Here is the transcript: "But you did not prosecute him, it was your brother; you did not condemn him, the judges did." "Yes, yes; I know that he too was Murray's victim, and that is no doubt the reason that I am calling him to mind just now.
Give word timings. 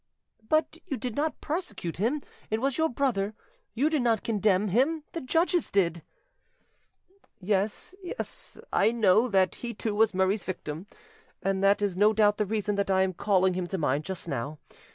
"But 0.49 0.79
you 0.87 0.97
did 0.97 1.15
not 1.15 1.41
prosecute 1.41 1.97
him, 1.97 2.21
it 2.49 2.59
was 2.59 2.75
your 2.75 2.89
brother; 2.89 3.35
you 3.75 3.87
did 3.87 4.01
not 4.01 4.23
condemn 4.23 4.69
him, 4.69 5.03
the 5.11 5.21
judges 5.21 5.69
did." 5.69 6.01
"Yes, 7.39 7.93
yes; 8.01 8.57
I 8.73 8.91
know 8.91 9.27
that 9.27 9.53
he 9.61 9.75
too 9.75 9.93
was 9.93 10.15
Murray's 10.15 10.43
victim, 10.43 10.87
and 11.43 11.63
that 11.63 11.83
is 11.83 11.95
no 11.95 12.13
doubt 12.13 12.37
the 12.37 12.47
reason 12.47 12.77
that 12.77 12.89
I 12.89 13.03
am 13.03 13.13
calling 13.13 13.53
him 13.53 13.67
to 13.67 13.77
mind 13.77 14.03
just 14.03 14.27
now. 14.27 14.57